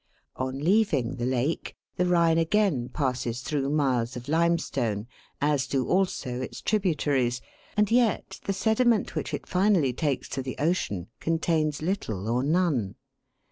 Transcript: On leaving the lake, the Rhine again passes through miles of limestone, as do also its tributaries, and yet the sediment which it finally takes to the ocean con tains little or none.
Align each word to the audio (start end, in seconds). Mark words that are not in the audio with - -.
On 0.35 0.57
leaving 0.57 1.17
the 1.17 1.27
lake, 1.27 1.75
the 1.95 2.07
Rhine 2.07 2.39
again 2.39 2.89
passes 2.89 3.41
through 3.41 3.69
miles 3.69 4.15
of 4.15 4.27
limestone, 4.27 5.05
as 5.39 5.67
do 5.67 5.87
also 5.87 6.41
its 6.41 6.59
tributaries, 6.59 7.39
and 7.77 7.91
yet 7.91 8.39
the 8.45 8.51
sediment 8.53 9.13
which 9.13 9.31
it 9.31 9.45
finally 9.45 9.93
takes 9.93 10.27
to 10.29 10.41
the 10.41 10.57
ocean 10.57 11.09
con 11.19 11.37
tains 11.37 11.83
little 11.83 12.27
or 12.27 12.41
none. 12.41 12.95